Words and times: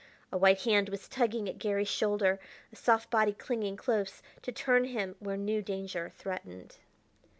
A 0.31 0.37
white 0.39 0.61
hand 0.61 0.89
was 0.89 1.07
tugging 1.07 1.47
at 1.47 1.59
Garry's 1.59 1.87
shoulder, 1.87 2.39
a 2.73 2.75
soft 2.75 3.11
body 3.11 3.33
clinging 3.33 3.77
close, 3.77 4.23
to 4.41 4.51
turn 4.51 4.85
him 4.85 5.15
where 5.19 5.37
new 5.37 5.61
danger 5.61 6.09
threatened. 6.17 6.79